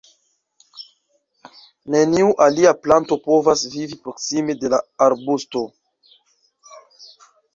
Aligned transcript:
Neniu 1.95 2.31
alia 2.45 2.71
planto 2.87 3.17
povas 3.27 3.65
vivi 3.75 3.99
proksime 4.07 4.57
de 4.63 4.73
la 4.77 4.81
arbusto. 5.09 5.65